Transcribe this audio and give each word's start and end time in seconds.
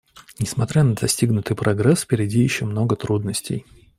Несмотря 0.39 0.81
на 0.83 0.95
достигнутый 0.95 1.55
прогресс, 1.55 2.01
впереди 2.01 2.39
еще 2.39 2.65
много 2.65 2.95
трудностей. 2.95 3.67